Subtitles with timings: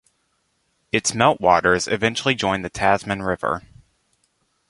[0.91, 3.61] Its meltwaters eventually join the Tasman River.